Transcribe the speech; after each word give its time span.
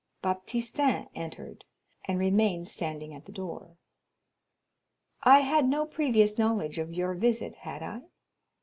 Baptistin 0.23 1.09
entered, 1.13 1.63
and 2.05 2.17
remained 2.17 2.67
standing 2.67 3.13
at 3.13 3.25
the 3.25 3.31
door. 3.31 3.77
"I 5.21 5.41
had 5.41 5.67
no 5.69 5.85
previous 5.85 6.39
knowledge 6.39 6.79
of 6.79 6.91
your 6.91 7.13
visit, 7.13 7.57
had 7.57 7.83
I?" 7.83 8.01